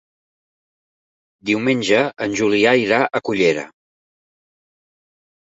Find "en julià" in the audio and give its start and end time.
2.27-2.73